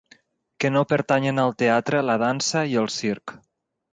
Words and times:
Que 0.63 0.69
no 0.75 0.81
pertanyen 0.93 1.41
al 1.43 1.53
teatre, 1.59 2.01
la 2.09 2.17
dansa 2.25 2.65
i 2.75 2.75
el 2.85 2.91
circ. 2.97 3.37